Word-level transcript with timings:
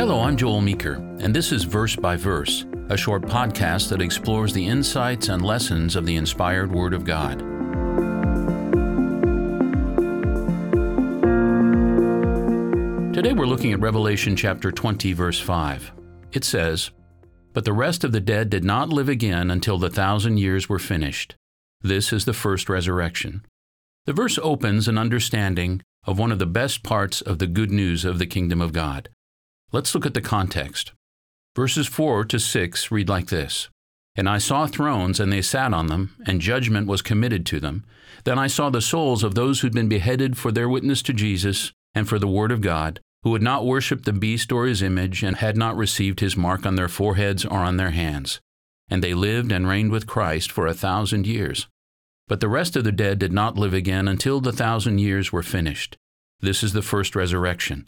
Hello, 0.00 0.22
I'm 0.22 0.34
Joel 0.34 0.62
Meeker, 0.62 0.94
and 1.20 1.36
this 1.36 1.52
is 1.52 1.64
Verse 1.64 1.94
by 1.94 2.16
Verse, 2.16 2.64
a 2.88 2.96
short 2.96 3.20
podcast 3.20 3.90
that 3.90 4.00
explores 4.00 4.54
the 4.54 4.66
insights 4.66 5.28
and 5.28 5.44
lessons 5.44 5.94
of 5.94 6.06
the 6.06 6.16
inspired 6.16 6.72
Word 6.72 6.94
of 6.94 7.04
God. 7.04 7.40
Today 13.12 13.34
we're 13.34 13.44
looking 13.44 13.74
at 13.74 13.80
Revelation 13.80 14.36
chapter 14.36 14.72
20, 14.72 15.12
verse 15.12 15.38
5. 15.38 15.92
It 16.32 16.44
says, 16.44 16.92
But 17.52 17.66
the 17.66 17.74
rest 17.74 18.02
of 18.02 18.12
the 18.12 18.20
dead 18.20 18.48
did 18.48 18.64
not 18.64 18.88
live 18.88 19.10
again 19.10 19.50
until 19.50 19.76
the 19.76 19.90
thousand 19.90 20.38
years 20.38 20.66
were 20.66 20.78
finished. 20.78 21.34
This 21.82 22.10
is 22.10 22.24
the 22.24 22.32
first 22.32 22.70
resurrection. 22.70 23.44
The 24.06 24.14
verse 24.14 24.38
opens 24.42 24.88
an 24.88 24.96
understanding 24.96 25.82
of 26.06 26.18
one 26.18 26.32
of 26.32 26.38
the 26.38 26.46
best 26.46 26.82
parts 26.82 27.20
of 27.20 27.38
the 27.38 27.46
good 27.46 27.70
news 27.70 28.06
of 28.06 28.18
the 28.18 28.24
kingdom 28.26 28.62
of 28.62 28.72
God. 28.72 29.10
Let's 29.72 29.94
look 29.94 30.04
at 30.04 30.14
the 30.14 30.20
context. 30.20 30.92
Verses 31.54 31.86
4 31.86 32.24
to 32.24 32.40
6 32.40 32.90
read 32.90 33.08
like 33.08 33.26
this 33.26 33.68
And 34.16 34.28
I 34.28 34.38
saw 34.38 34.66
thrones, 34.66 35.20
and 35.20 35.32
they 35.32 35.42
sat 35.42 35.72
on 35.72 35.86
them, 35.86 36.16
and 36.26 36.40
judgment 36.40 36.88
was 36.88 37.02
committed 37.02 37.46
to 37.46 37.60
them. 37.60 37.84
Then 38.24 38.36
I 38.36 38.48
saw 38.48 38.70
the 38.70 38.80
souls 38.80 39.22
of 39.22 39.36
those 39.36 39.60
who'd 39.60 39.72
been 39.72 39.88
beheaded 39.88 40.36
for 40.36 40.50
their 40.50 40.68
witness 40.68 41.02
to 41.02 41.12
Jesus 41.12 41.72
and 41.94 42.08
for 42.08 42.18
the 42.18 42.26
word 42.26 42.50
of 42.50 42.60
God, 42.60 42.98
who 43.22 43.32
had 43.32 43.42
not 43.42 43.64
worshipped 43.64 44.06
the 44.06 44.12
beast 44.12 44.50
or 44.50 44.66
his 44.66 44.82
image, 44.82 45.22
and 45.22 45.36
had 45.36 45.56
not 45.56 45.76
received 45.76 46.18
his 46.18 46.36
mark 46.36 46.66
on 46.66 46.74
their 46.74 46.88
foreheads 46.88 47.44
or 47.44 47.58
on 47.58 47.76
their 47.76 47.90
hands. 47.90 48.40
And 48.88 49.04
they 49.04 49.14
lived 49.14 49.52
and 49.52 49.68
reigned 49.68 49.92
with 49.92 50.08
Christ 50.08 50.50
for 50.50 50.66
a 50.66 50.74
thousand 50.74 51.28
years. 51.28 51.68
But 52.26 52.40
the 52.40 52.48
rest 52.48 52.74
of 52.74 52.82
the 52.82 52.92
dead 52.92 53.20
did 53.20 53.32
not 53.32 53.56
live 53.56 53.74
again 53.74 54.08
until 54.08 54.40
the 54.40 54.52
thousand 54.52 54.98
years 54.98 55.30
were 55.30 55.44
finished. 55.44 55.96
This 56.40 56.64
is 56.64 56.72
the 56.72 56.82
first 56.82 57.14
resurrection. 57.14 57.86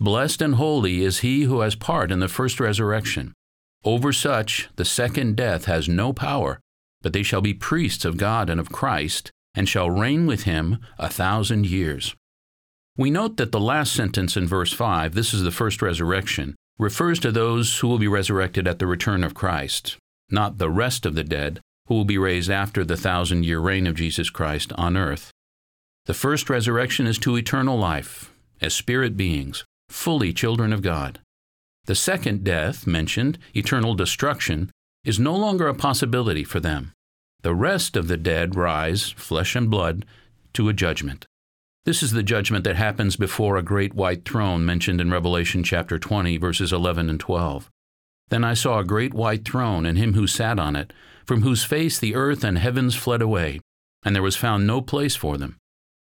Blessed 0.00 0.42
and 0.42 0.54
holy 0.54 1.02
is 1.02 1.20
he 1.20 1.42
who 1.42 1.60
has 1.60 1.74
part 1.74 2.12
in 2.12 2.20
the 2.20 2.28
first 2.28 2.60
resurrection. 2.60 3.32
Over 3.84 4.12
such 4.12 4.68
the 4.76 4.84
second 4.84 5.36
death 5.36 5.64
has 5.64 5.88
no 5.88 6.12
power, 6.12 6.60
but 7.02 7.12
they 7.12 7.24
shall 7.24 7.40
be 7.40 7.52
priests 7.52 8.04
of 8.04 8.16
God 8.16 8.48
and 8.48 8.60
of 8.60 8.70
Christ, 8.70 9.32
and 9.54 9.68
shall 9.68 9.90
reign 9.90 10.26
with 10.26 10.44
him 10.44 10.78
a 10.98 11.08
thousand 11.08 11.66
years. 11.66 12.14
We 12.96 13.10
note 13.10 13.38
that 13.38 13.50
the 13.50 13.60
last 13.60 13.92
sentence 13.92 14.36
in 14.36 14.46
verse 14.46 14.72
5, 14.72 15.14
this 15.14 15.34
is 15.34 15.42
the 15.42 15.50
first 15.50 15.82
resurrection, 15.82 16.54
refers 16.78 17.18
to 17.20 17.32
those 17.32 17.78
who 17.78 17.88
will 17.88 17.98
be 17.98 18.08
resurrected 18.08 18.68
at 18.68 18.78
the 18.78 18.86
return 18.86 19.24
of 19.24 19.34
Christ, 19.34 19.96
not 20.30 20.58
the 20.58 20.70
rest 20.70 21.06
of 21.06 21.16
the 21.16 21.24
dead, 21.24 21.60
who 21.86 21.94
will 21.94 22.04
be 22.04 22.18
raised 22.18 22.50
after 22.50 22.84
the 22.84 22.96
thousand 22.96 23.44
year 23.44 23.58
reign 23.58 23.86
of 23.86 23.96
Jesus 23.96 24.30
Christ 24.30 24.72
on 24.76 24.96
earth. 24.96 25.32
The 26.06 26.14
first 26.14 26.48
resurrection 26.48 27.06
is 27.08 27.18
to 27.18 27.36
eternal 27.36 27.76
life, 27.76 28.32
as 28.60 28.74
spirit 28.74 29.16
beings, 29.16 29.64
fully 29.88 30.32
children 30.32 30.72
of 30.72 30.82
God. 30.82 31.20
The 31.86 31.94
second 31.94 32.44
death, 32.44 32.86
mentioned, 32.86 33.38
eternal 33.54 33.94
destruction, 33.94 34.70
is 35.04 35.18
no 35.18 35.34
longer 35.34 35.68
a 35.68 35.74
possibility 35.74 36.44
for 36.44 36.60
them. 36.60 36.92
The 37.42 37.54
rest 37.54 37.96
of 37.96 38.08
the 38.08 38.16
dead 38.16 38.56
rise, 38.56 39.10
flesh 39.10 39.56
and 39.56 39.70
blood, 39.70 40.04
to 40.54 40.68
a 40.68 40.72
judgment. 40.72 41.24
This 41.84 42.02
is 42.02 42.12
the 42.12 42.22
judgment 42.22 42.64
that 42.64 42.76
happens 42.76 43.16
before 43.16 43.56
a 43.56 43.62
great 43.62 43.94
white 43.94 44.24
throne 44.24 44.66
mentioned 44.66 45.00
in 45.00 45.10
Revelation 45.10 45.64
chapter 45.64 45.98
20, 45.98 46.36
verses 46.36 46.72
11 46.72 47.08
and 47.08 47.18
12. 47.18 47.70
Then 48.28 48.44
I 48.44 48.54
saw 48.54 48.78
a 48.78 48.84
great 48.84 49.14
white 49.14 49.46
throne 49.46 49.86
and 49.86 49.96
him 49.96 50.12
who 50.14 50.26
sat 50.26 50.58
on 50.58 50.76
it, 50.76 50.92
from 51.24 51.42
whose 51.42 51.64
face 51.64 51.98
the 51.98 52.14
earth 52.14 52.44
and 52.44 52.58
heavens 52.58 52.94
fled 52.94 53.22
away, 53.22 53.60
and 54.04 54.14
there 54.14 54.22
was 54.22 54.36
found 54.36 54.66
no 54.66 54.82
place 54.82 55.16
for 55.16 55.38
them. 55.38 55.56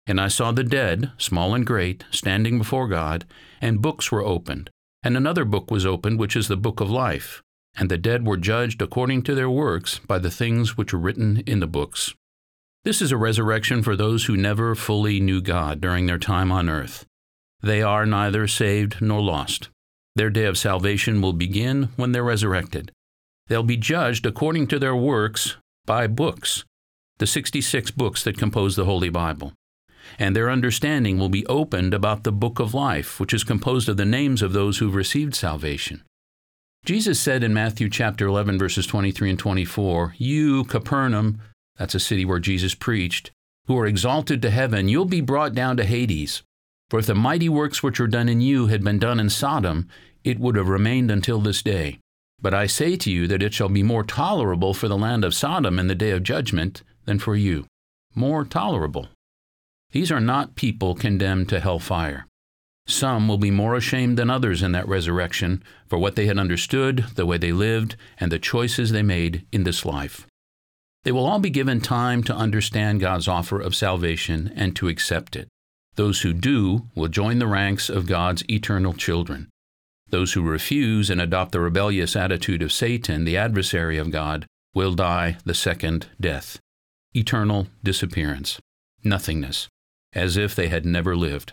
And 0.06 0.20
I 0.20 0.28
saw 0.28 0.52
the 0.52 0.64
dead, 0.64 1.12
small 1.16 1.54
and 1.54 1.66
great, 1.66 2.04
standing 2.10 2.58
before 2.58 2.88
God, 2.88 3.24
and 3.60 3.80
books 3.80 4.12
were 4.12 4.24
opened. 4.24 4.70
And 5.02 5.16
another 5.16 5.44
book 5.44 5.70
was 5.70 5.86
opened, 5.86 6.18
which 6.18 6.36
is 6.36 6.48
the 6.48 6.56
book 6.56 6.80
of 6.80 6.90
life. 6.90 7.42
And 7.76 7.90
the 7.90 7.98
dead 7.98 8.26
were 8.26 8.36
judged 8.36 8.80
according 8.82 9.22
to 9.22 9.34
their 9.34 9.50
works 9.50 9.98
by 9.98 10.18
the 10.18 10.30
things 10.30 10.76
which 10.76 10.92
were 10.92 10.98
written 10.98 11.42
in 11.46 11.60
the 11.60 11.66
books. 11.66 12.14
This 12.84 13.00
is 13.00 13.12
a 13.12 13.16
resurrection 13.16 13.82
for 13.82 13.96
those 13.96 14.26
who 14.26 14.36
never 14.36 14.74
fully 14.74 15.18
knew 15.20 15.40
God 15.40 15.80
during 15.80 16.06
their 16.06 16.18
time 16.18 16.52
on 16.52 16.68
earth. 16.68 17.06
They 17.62 17.82
are 17.82 18.04
neither 18.04 18.46
saved 18.46 19.00
nor 19.00 19.22
lost. 19.22 19.70
Their 20.16 20.28
day 20.28 20.44
of 20.44 20.58
salvation 20.58 21.22
will 21.22 21.32
begin 21.32 21.88
when 21.96 22.12
they're 22.12 22.22
resurrected. 22.22 22.92
They'll 23.48 23.62
be 23.62 23.78
judged 23.78 24.26
according 24.26 24.66
to 24.68 24.78
their 24.78 24.94
works 24.94 25.56
by 25.86 26.06
books, 26.06 26.64
the 27.18 27.26
66 27.26 27.90
books 27.90 28.22
that 28.24 28.38
compose 28.38 28.76
the 28.76 28.84
Holy 28.84 29.08
Bible. 29.08 29.54
And 30.18 30.34
their 30.34 30.50
understanding 30.50 31.18
will 31.18 31.28
be 31.28 31.46
opened 31.46 31.94
about 31.94 32.24
the 32.24 32.32
book 32.32 32.58
of 32.60 32.74
life, 32.74 33.18
which 33.18 33.34
is 33.34 33.44
composed 33.44 33.88
of 33.88 33.96
the 33.96 34.04
names 34.04 34.42
of 34.42 34.52
those 34.52 34.78
who've 34.78 34.94
received 34.94 35.34
salvation. 35.34 36.02
Jesus 36.84 37.18
said 37.18 37.42
in 37.42 37.54
Matthew 37.54 37.88
chapter 37.88 38.26
11 38.26 38.58
verses 38.58 38.86
23 38.86 39.30
and 39.30 39.38
24, 39.38 40.14
"You 40.18 40.64
Capernaum, 40.64 41.40
that's 41.76 41.94
a 41.94 42.00
city 42.00 42.24
where 42.24 42.38
Jesus 42.38 42.74
preached, 42.74 43.30
who 43.66 43.78
are 43.78 43.86
exalted 43.86 44.42
to 44.42 44.50
heaven, 44.50 44.88
you'll 44.88 45.06
be 45.06 45.20
brought 45.20 45.54
down 45.54 45.76
to 45.78 45.84
Hades. 45.84 46.42
For 46.90 46.98
if 46.98 47.06
the 47.06 47.14
mighty 47.14 47.48
works 47.48 47.82
which 47.82 47.98
are 47.98 48.06
done 48.06 48.28
in 48.28 48.40
you 48.40 48.66
had 48.66 48.84
been 48.84 48.98
done 48.98 49.18
in 49.18 49.30
Sodom, 49.30 49.88
it 50.22 50.38
would 50.38 50.56
have 50.56 50.68
remained 50.68 51.10
until 51.10 51.40
this 51.40 51.62
day. 51.62 51.98
But 52.40 52.52
I 52.52 52.66
say 52.66 52.96
to 52.96 53.10
you 53.10 53.26
that 53.28 53.42
it 53.42 53.54
shall 53.54 53.70
be 53.70 53.82
more 53.82 54.04
tolerable 54.04 54.74
for 54.74 54.86
the 54.86 54.98
land 54.98 55.24
of 55.24 55.34
Sodom 55.34 55.78
in 55.78 55.86
the 55.86 55.94
day 55.94 56.10
of 56.10 56.22
judgment 56.22 56.82
than 57.06 57.18
for 57.18 57.34
you. 57.34 57.66
More 58.14 58.44
tolerable. 58.44 59.08
These 59.94 60.10
are 60.10 60.20
not 60.20 60.56
people 60.56 60.96
condemned 60.96 61.48
to 61.50 61.60
hellfire. 61.60 62.26
Some 62.88 63.28
will 63.28 63.38
be 63.38 63.52
more 63.52 63.76
ashamed 63.76 64.18
than 64.18 64.28
others 64.28 64.60
in 64.60 64.72
that 64.72 64.88
resurrection 64.88 65.62
for 65.86 65.98
what 65.98 66.16
they 66.16 66.26
had 66.26 66.36
understood, 66.36 67.04
the 67.14 67.24
way 67.24 67.38
they 67.38 67.52
lived, 67.52 67.94
and 68.18 68.32
the 68.32 68.40
choices 68.40 68.90
they 68.90 69.04
made 69.04 69.46
in 69.52 69.62
this 69.62 69.84
life. 69.84 70.26
They 71.04 71.12
will 71.12 71.24
all 71.24 71.38
be 71.38 71.48
given 71.48 71.80
time 71.80 72.24
to 72.24 72.34
understand 72.34 73.00
God's 73.00 73.28
offer 73.28 73.60
of 73.60 73.76
salvation 73.76 74.52
and 74.56 74.74
to 74.74 74.88
accept 74.88 75.36
it. 75.36 75.46
Those 75.94 76.22
who 76.22 76.32
do 76.32 76.88
will 76.96 77.06
join 77.06 77.38
the 77.38 77.46
ranks 77.46 77.88
of 77.88 78.08
God's 78.08 78.42
eternal 78.50 78.94
children. 78.94 79.48
Those 80.08 80.32
who 80.32 80.42
refuse 80.42 81.08
and 81.08 81.20
adopt 81.20 81.52
the 81.52 81.60
rebellious 81.60 82.16
attitude 82.16 82.62
of 82.62 82.72
Satan, 82.72 83.22
the 83.22 83.36
adversary 83.36 83.96
of 83.98 84.10
God, 84.10 84.44
will 84.74 84.94
die 84.94 85.38
the 85.44 85.54
second 85.54 86.08
death 86.20 86.58
eternal 87.14 87.68
disappearance, 87.84 88.58
nothingness, 89.04 89.68
as 90.14 90.36
if 90.36 90.54
they 90.54 90.68
had 90.68 90.86
never 90.86 91.16
lived. 91.16 91.52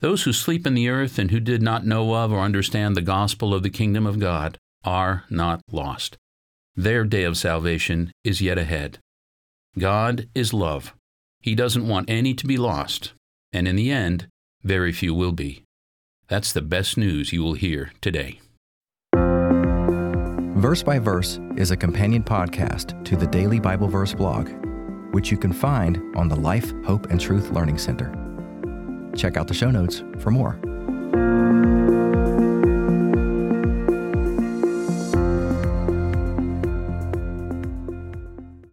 Those 0.00 0.24
who 0.24 0.32
sleep 0.32 0.66
in 0.66 0.74
the 0.74 0.88
earth 0.88 1.18
and 1.18 1.30
who 1.30 1.40
did 1.40 1.62
not 1.62 1.86
know 1.86 2.14
of 2.14 2.32
or 2.32 2.40
understand 2.40 2.96
the 2.96 3.02
gospel 3.02 3.54
of 3.54 3.62
the 3.62 3.70
kingdom 3.70 4.06
of 4.06 4.18
God 4.18 4.58
are 4.84 5.24
not 5.30 5.60
lost. 5.70 6.16
Their 6.74 7.04
day 7.04 7.24
of 7.24 7.38
salvation 7.38 8.12
is 8.22 8.42
yet 8.42 8.58
ahead. 8.58 8.98
God 9.78 10.28
is 10.34 10.52
love. 10.52 10.94
He 11.40 11.54
doesn't 11.54 11.88
want 11.88 12.10
any 12.10 12.34
to 12.34 12.46
be 12.46 12.56
lost, 12.56 13.12
and 13.52 13.66
in 13.66 13.76
the 13.76 13.90
end, 13.90 14.28
very 14.62 14.92
few 14.92 15.14
will 15.14 15.32
be. 15.32 15.62
That's 16.28 16.52
the 16.52 16.62
best 16.62 16.96
news 16.96 17.32
you 17.32 17.42
will 17.42 17.54
hear 17.54 17.92
today. 18.00 18.40
Verse 20.56 20.82
by 20.82 20.98
Verse 20.98 21.38
is 21.56 21.70
a 21.70 21.76
companion 21.76 22.22
podcast 22.22 23.04
to 23.04 23.16
the 23.16 23.26
Daily 23.26 23.60
Bible 23.60 23.88
Verse 23.88 24.14
blog, 24.14 24.50
which 25.16 25.30
you 25.30 25.38
can 25.38 25.50
find 25.50 26.14
on 26.14 26.28
the 26.28 26.36
Life, 26.36 26.74
Hope, 26.84 27.06
and 27.06 27.18
Truth 27.18 27.48
Learning 27.50 27.78
Center. 27.78 28.12
Check 29.16 29.38
out 29.38 29.48
the 29.48 29.54
show 29.54 29.70
notes 29.70 30.04
for 30.18 30.30
more. 30.30 30.58